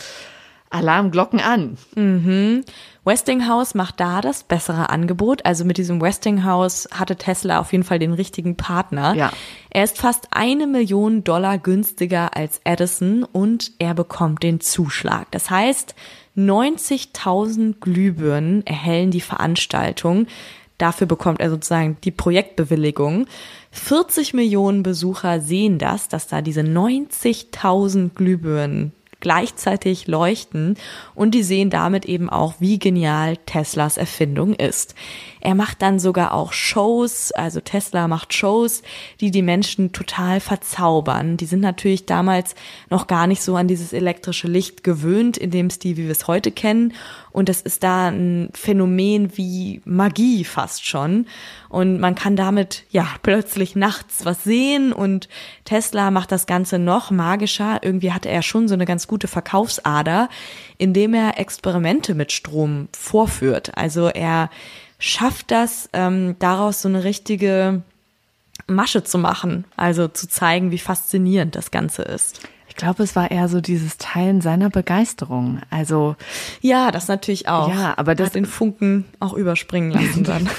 [0.69, 1.77] Alarmglocken an.
[1.95, 2.63] Mhm.
[3.03, 5.45] Westinghouse macht da das bessere Angebot.
[5.45, 9.15] Also mit diesem Westinghouse hatte Tesla auf jeden Fall den richtigen Partner.
[9.15, 9.31] Ja.
[9.71, 15.31] Er ist fast eine Million Dollar günstiger als Edison und er bekommt den Zuschlag.
[15.31, 15.95] Das heißt,
[16.37, 20.27] 90.000 Glühbirnen erhellen die Veranstaltung.
[20.77, 23.25] Dafür bekommt er sozusagen die Projektbewilligung.
[23.71, 30.77] 40 Millionen Besucher sehen das, dass da diese 90.000 Glühbirnen gleichzeitig leuchten
[31.15, 34.95] und die sehen damit eben auch, wie genial Teslas Erfindung ist.
[35.41, 38.81] Er macht dann sogar auch Shows, also Tesla macht Shows,
[39.19, 41.37] die die Menschen total verzaubern.
[41.37, 42.55] Die sind natürlich damals
[42.89, 46.27] noch gar nicht so an dieses elektrische Licht gewöhnt in dem Stil, wie wir es
[46.27, 46.93] heute kennen.
[47.31, 51.27] Und das ist da ein Phänomen wie Magie fast schon.
[51.69, 55.29] Und man kann damit ja plötzlich nachts was sehen und
[55.63, 57.79] Tesla macht das Ganze noch magischer.
[57.81, 60.29] Irgendwie hatte er schon so eine ganz gute Verkaufsader,
[60.77, 63.77] indem er Experimente mit Strom vorführt.
[63.77, 64.49] Also er
[64.99, 67.81] schafft das, ähm, daraus so eine richtige
[68.67, 72.41] Masche zu machen, also zu zeigen, wie faszinierend das Ganze ist.
[72.67, 75.59] Ich glaube, es war eher so dieses Teilen seiner Begeisterung.
[75.69, 76.15] Also
[76.61, 77.73] ja, das natürlich auch.
[77.73, 80.49] Ja, aber das den Funken auch überspringen lassen dann.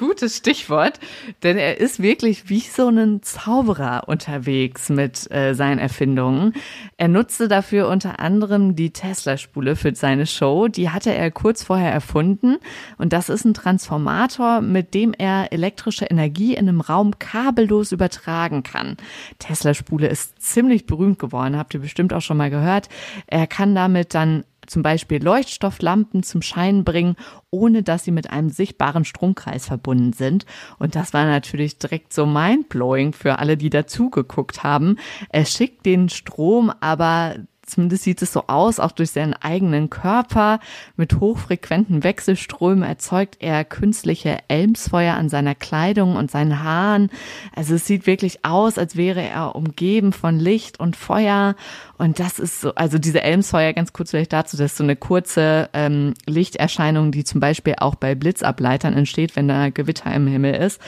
[0.00, 0.98] Gutes Stichwort,
[1.42, 6.54] denn er ist wirklich wie so ein Zauberer unterwegs mit äh, seinen Erfindungen.
[6.96, 10.68] Er nutzte dafür unter anderem die Tesla-Spule für seine Show.
[10.68, 12.56] Die hatte er kurz vorher erfunden
[12.96, 18.62] und das ist ein Transformator, mit dem er elektrische Energie in einem Raum kabellos übertragen
[18.62, 18.96] kann.
[19.38, 22.88] Tesla-Spule ist ziemlich berühmt geworden, habt ihr bestimmt auch schon mal gehört.
[23.26, 27.16] Er kann damit dann zum Beispiel Leuchtstofflampen zum Schein bringen,
[27.50, 30.46] ohne dass sie mit einem sichtbaren Stromkreis verbunden sind.
[30.78, 34.96] Und das war natürlich direkt so mindblowing für alle, die dazugeguckt haben.
[35.30, 37.34] Er schickt den Strom aber
[37.70, 40.60] Zumindest sieht es so aus, auch durch seinen eigenen Körper.
[40.96, 47.10] Mit hochfrequenten Wechselströmen erzeugt er künstliche Elmsfeuer an seiner Kleidung und seinen Haaren.
[47.54, 51.54] Also es sieht wirklich aus, als wäre er umgeben von Licht und Feuer.
[51.98, 54.96] Und das ist so, also diese Elmsfeuer, ganz kurz vielleicht dazu, das ist so eine
[54.96, 60.54] kurze ähm, Lichterscheinung, die zum Beispiel auch bei Blitzableitern entsteht, wenn da Gewitter im Himmel
[60.54, 60.80] ist.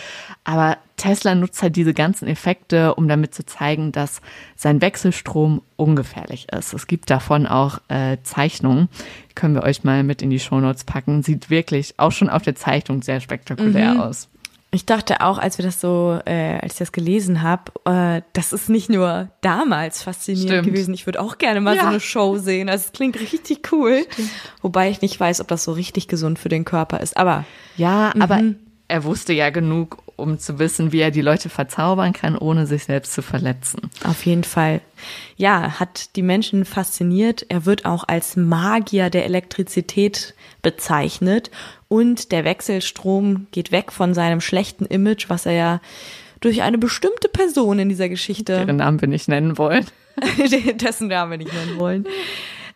[0.44, 4.20] Aber Tesla nutzt halt diese ganzen Effekte, um damit zu zeigen, dass
[4.54, 6.72] sein Wechselstrom ungefährlich ist.
[6.72, 8.88] Es gibt davon auch äh, Zeichnungen,
[9.34, 11.24] können wir euch mal mit in die Shownotes packen.
[11.24, 14.00] Sieht wirklich auch schon auf der Zeichnung sehr spektakulär mhm.
[14.00, 14.28] aus.
[14.70, 18.52] Ich dachte auch, als wir das so, äh, als ich das gelesen habe, äh, das
[18.52, 20.66] ist nicht nur damals faszinierend Stimmt.
[20.68, 20.94] gewesen.
[20.94, 21.82] Ich würde auch gerne mal ja.
[21.82, 22.68] so eine Show sehen.
[22.68, 24.06] Also es klingt richtig cool.
[24.12, 24.30] Stimmt.
[24.62, 27.16] Wobei ich nicht weiß, ob das so richtig gesund für den Körper ist.
[27.16, 27.44] Aber
[27.76, 28.56] ja, aber mhm
[28.88, 32.84] er wusste ja genug, um zu wissen, wie er die Leute verzaubern kann, ohne sich
[32.84, 33.90] selbst zu verletzen.
[34.04, 34.80] Auf jeden Fall.
[35.36, 37.46] Ja, hat die Menschen fasziniert.
[37.48, 41.50] Er wird auch als Magier der Elektrizität bezeichnet.
[41.88, 45.80] Und der Wechselstrom geht weg von seinem schlechten Image, was er ja
[46.40, 48.56] durch eine bestimmte Person in dieser Geschichte.
[48.56, 49.86] Deren Namen wir nicht nennen wollen.
[50.74, 52.04] dessen Namen wir nicht nennen wollen.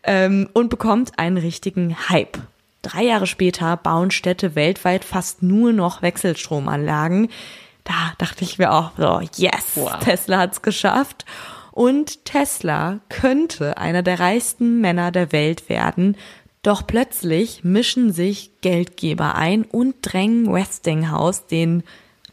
[0.02, 2.38] Ähm, und bekommt einen richtigen Hype.
[2.86, 7.28] Drei Jahre später bauen Städte weltweit fast nur noch Wechselstromanlagen.
[7.82, 9.98] Da dachte ich mir auch so, yes, wow.
[9.98, 11.24] Tesla hat's geschafft.
[11.72, 16.16] Und Tesla könnte einer der reichsten Männer der Welt werden.
[16.62, 21.82] Doch plötzlich mischen sich Geldgeber ein und drängen Westinghouse, den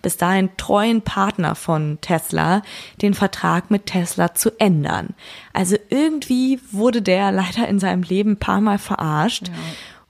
[0.04, 2.62] bis dahin treuen Partner von Tesla,
[3.02, 5.16] den Vertrag mit Tesla zu ändern.
[5.54, 9.48] Also irgendwie wurde der leider in seinem Leben ein paar Mal verarscht.
[9.48, 9.54] Ja.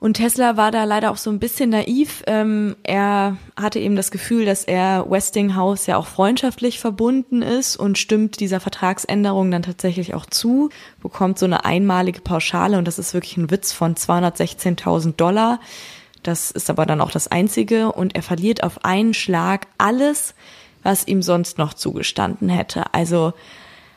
[0.04, 2.24] Und Tesla war da leider auch so ein bisschen naiv.
[2.26, 7.96] Ähm, er hatte eben das Gefühl, dass er Westinghouse ja auch freundschaftlich verbunden ist und
[7.96, 10.68] stimmt dieser Vertragsänderung dann tatsächlich auch zu,
[11.00, 15.58] bekommt so eine einmalige Pauschale und das ist wirklich ein Witz von 216.000 Dollar.
[16.22, 20.34] Das ist aber dann auch das Einzige und er verliert auf einen Schlag alles,
[20.82, 22.92] was ihm sonst noch zugestanden hätte.
[22.92, 23.32] Also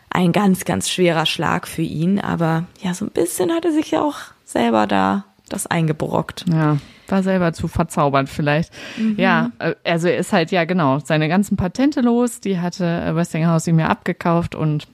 [0.09, 3.91] ein ganz, ganz schwerer Schlag für ihn, aber ja, so ein bisschen hat er sich
[3.91, 4.15] ja auch
[4.45, 6.45] selber da das eingebrockt.
[6.51, 8.71] Ja, war selber zu verzaubert vielleicht.
[8.97, 9.15] Mhm.
[9.17, 13.15] Ja, äh, also er ist halt, ja genau, seine ganzen Patente los, die hatte äh,
[13.15, 14.87] Westinghouse ihm ja abgekauft und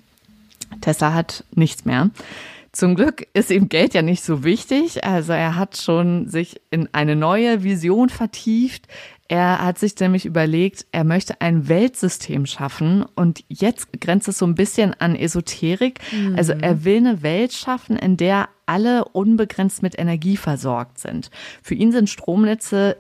[0.81, 2.09] Tesla hat nichts mehr.
[2.71, 5.03] Zum Glück ist ihm Geld ja nicht so wichtig.
[5.03, 8.87] Also er hat schon sich in eine neue Vision vertieft.
[9.33, 14.45] Er hat sich nämlich überlegt, er möchte ein Weltsystem schaffen und jetzt grenzt es so
[14.45, 16.01] ein bisschen an Esoterik.
[16.11, 16.35] Mhm.
[16.35, 21.31] Also er will eine Welt schaffen, in der alle unbegrenzt mit Energie versorgt sind.
[21.63, 22.95] Für ihn sind Stromnetze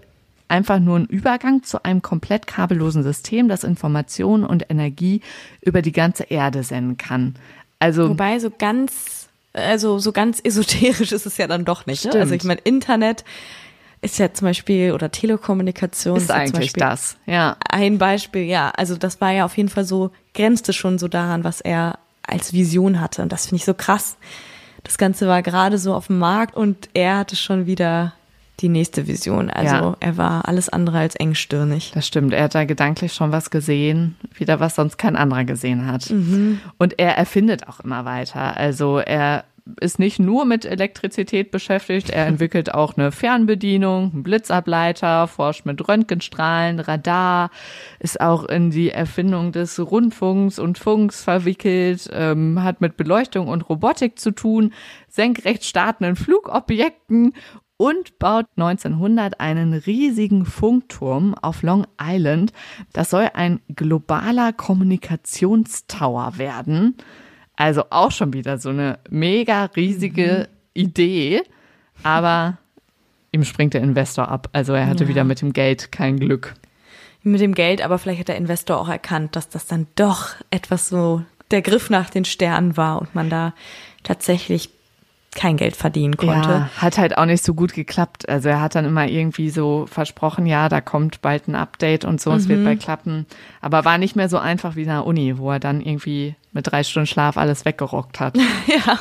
[0.47, 5.21] einfach nur ein Übergang zu einem komplett kabellosen System, das Informationen und Energie
[5.61, 7.35] über die ganze Erde senden kann.
[7.77, 12.05] Also Wobei so ganz also so ganz esoterisch ist es ja dann doch nicht.
[12.05, 12.13] Ne?
[12.13, 13.23] Also ich meine, Internet
[14.03, 17.55] ist ja zum Beispiel oder Telekommunikation Ist ja zum eigentlich Beispiel das, ja.
[17.69, 18.71] ein Beispiel, ja.
[18.75, 22.53] Also das war ja auf jeden Fall so, grenzte schon so daran, was er als
[22.53, 23.21] Vision hatte.
[23.21, 24.17] Und das finde ich so krass.
[24.83, 28.13] Das Ganze war gerade so auf dem Markt und er hatte schon wieder
[28.59, 29.49] die nächste Vision.
[29.49, 29.97] Also Ja.
[29.99, 31.91] er war alles andere als engstirnig.
[31.95, 32.33] Das stimmt.
[32.33, 36.09] Er hat da gedanklich schon was gesehen, wieder was sonst kein anderer gesehen hat.
[36.77, 38.55] Und er erfindet auch immer weiter.
[38.55, 39.45] Also er
[39.79, 45.87] ist nicht nur mit Elektrizität beschäftigt, er entwickelt auch eine Fernbedienung, einen Blitzableiter, forscht mit
[45.87, 47.49] Röntgenstrahlen, Radar,
[47.99, 53.69] ist auch in die Erfindung des Rundfunks und Funks verwickelt, ähm, hat mit Beleuchtung und
[53.69, 54.73] Robotik zu tun,
[55.07, 57.33] senkrecht startenden Flugobjekten
[57.77, 62.53] und baut 1900 einen riesigen Funkturm auf Long Island.
[62.93, 66.95] Das soll ein globaler Kommunikationstower werden.
[67.55, 71.43] Also auch schon wieder so eine mega riesige Idee,
[72.01, 72.57] aber
[73.31, 74.49] ihm springt der Investor ab.
[74.53, 75.09] Also er hatte Ja.
[75.09, 76.55] wieder mit dem Geld kein Glück.
[77.21, 80.89] Mit dem Geld, aber vielleicht hat der Investor auch erkannt, dass das dann doch etwas
[80.89, 83.53] so der Griff nach den Sternen war und man da
[84.03, 84.69] tatsächlich
[85.35, 86.49] kein Geld verdienen konnte.
[86.51, 88.27] Ja, hat halt auch nicht so gut geklappt.
[88.29, 92.21] Also er hat dann immer irgendwie so versprochen, ja, da kommt bald ein Update und
[92.21, 92.49] so, es Mhm.
[92.49, 93.25] wird bald klappen.
[93.61, 96.67] Aber war nicht mehr so einfach wie in der Uni, wo er dann irgendwie mit
[96.67, 98.37] drei Stunden Schlaf alles weggerockt hat.
[98.67, 98.99] Ja,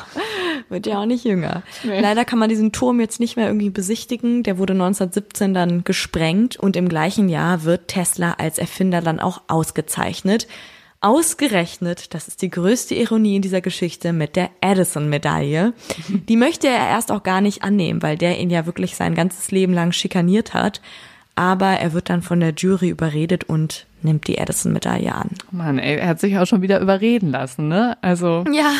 [0.68, 1.62] wird ja auch nicht jünger.
[1.84, 4.42] Leider kann man diesen Turm jetzt nicht mehr irgendwie besichtigen.
[4.42, 9.42] Der wurde 1917 dann gesprengt und im gleichen Jahr wird Tesla als Erfinder dann auch
[9.48, 10.46] ausgezeichnet.
[11.00, 15.72] Ausgerechnet, das ist die größte Ironie in dieser Geschichte, mit der Edison-Medaille.
[16.28, 19.50] Die möchte er erst auch gar nicht annehmen, weil der ihn ja wirklich sein ganzes
[19.50, 20.80] Leben lang schikaniert hat.
[21.34, 25.30] Aber er wird dann von der Jury überredet und nimmt die Edison-Medaille an.
[25.50, 27.96] Mann, ey, er hat sich auch schon wieder überreden lassen, ne?
[28.02, 28.72] Also, Ja,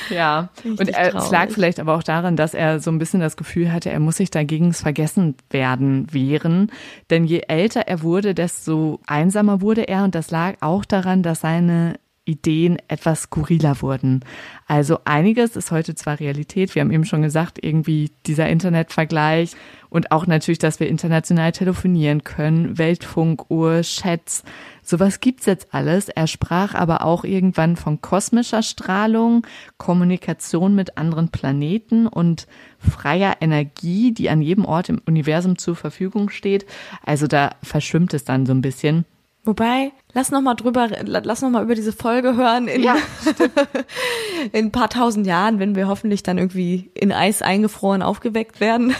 [0.10, 0.48] ja.
[0.64, 3.36] Und Richtig er, es lag vielleicht aber auch daran, dass er so ein bisschen das
[3.36, 6.70] Gefühl hatte, er muss sich dagegens vergessen werden wehren.
[7.10, 10.04] Denn je älter er wurde, desto einsamer wurde er.
[10.04, 11.94] Und das lag auch daran, dass seine
[12.26, 14.20] Ideen etwas skurriler wurden.
[14.66, 19.52] Also einiges ist heute zwar Realität, wir haben eben schon gesagt, irgendwie dieser Internetvergleich
[19.88, 24.42] und auch natürlich, dass wir international telefonieren können, Weltfunkuhr, Chats,
[24.82, 26.08] sowas gibt's jetzt alles.
[26.08, 29.46] Er sprach aber auch irgendwann von kosmischer Strahlung,
[29.78, 32.46] Kommunikation mit anderen Planeten und
[32.78, 36.66] freier Energie, die an jedem Ort im Universum zur Verfügung steht.
[37.04, 39.04] Also da verschwimmt es dann so ein bisschen.
[39.46, 42.82] Wobei, lass noch mal drüber, lass noch mal über diese Folge hören in,
[44.52, 48.94] in ein paar tausend Jahren, wenn wir hoffentlich dann irgendwie in Eis eingefroren aufgeweckt werden.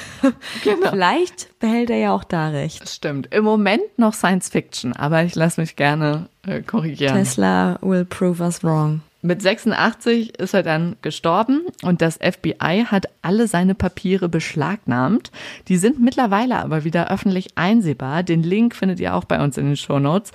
[0.62, 0.90] Genau.
[0.90, 2.88] Vielleicht behält er ja auch da recht.
[2.88, 3.35] Stimmt.
[3.35, 7.16] Im Moment noch Science Fiction, aber ich lasse mich gerne äh, korrigieren.
[7.16, 9.02] Tesla will prove us wrong.
[9.26, 15.32] Mit 86 ist er dann gestorben und das FBI hat alle seine Papiere beschlagnahmt.
[15.66, 18.22] Die sind mittlerweile aber wieder öffentlich einsehbar.
[18.22, 20.30] Den Link findet ihr auch bei uns in den Shownotes.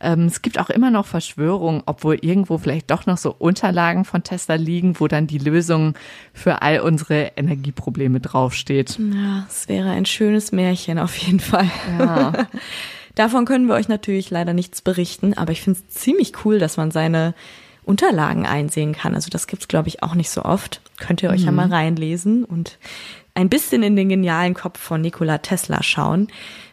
[0.00, 4.22] Ähm, es gibt auch immer noch Verschwörungen, obwohl irgendwo vielleicht doch noch so Unterlagen von
[4.22, 5.94] Tesla liegen, wo dann die Lösung
[6.32, 8.96] für all unsere Energieprobleme draufsteht.
[9.12, 11.68] Ja, es wäre ein schönes Märchen auf jeden Fall.
[11.98, 12.32] Ja.
[13.16, 16.76] Davon können wir euch natürlich leider nichts berichten, aber ich finde es ziemlich cool, dass
[16.76, 17.34] man seine
[17.86, 19.14] Unterlagen einsehen kann.
[19.14, 20.80] Also das gibt's glaube ich, auch nicht so oft.
[20.98, 22.78] Könnt ihr euch ja mal reinlesen und
[23.34, 26.28] ein bisschen in den genialen Kopf von Nikola Tesla schauen.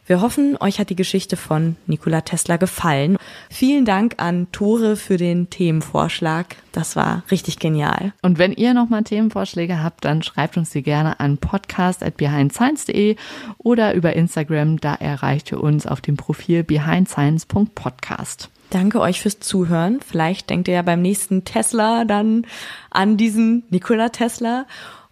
[0.05, 3.17] Wir hoffen, euch hat die Geschichte von Nikola Tesla gefallen.
[3.49, 6.57] Vielen Dank an Tore für den Themenvorschlag.
[6.73, 8.11] Das war richtig genial.
[8.21, 13.15] Und wenn ihr nochmal Themenvorschläge habt, dann schreibt uns die gerne an podcast.behindscience.de
[13.59, 14.77] oder über Instagram.
[14.81, 18.49] Da erreicht ihr uns auf dem Profil behindscience.podcast.
[18.69, 19.99] Danke euch fürs Zuhören.
[20.01, 22.45] Vielleicht denkt ihr ja beim nächsten Tesla dann
[22.89, 24.65] an diesen Nikola Tesla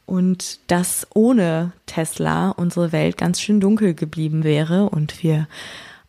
[0.05, 5.47] und dass ohne Tesla unsere Welt ganz schön dunkel geblieben wäre und wir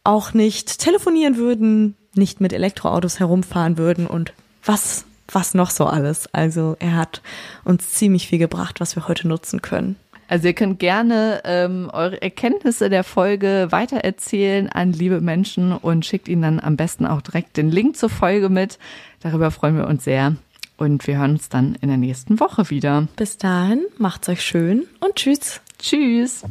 [0.03, 4.33] auch nicht telefonieren würden, nicht mit Elektroautos herumfahren würden und
[4.65, 6.29] was, was noch so alles.
[6.33, 7.23] Also er hat
[7.65, 9.97] uns ziemlich viel gebracht, was wir heute nutzen können.
[10.33, 16.27] Also ihr könnt gerne ähm, eure Erkenntnisse der Folge weitererzählen an liebe Menschen und schickt
[16.27, 18.79] ihnen dann am besten auch direkt den Link zur Folge mit.
[19.21, 20.37] Darüber freuen wir uns sehr.
[20.79, 23.09] Und wir hören uns dann in der nächsten Woche wieder.
[23.15, 25.61] Bis dahin, macht's euch schön und tschüss.
[25.79, 26.47] Tschüss.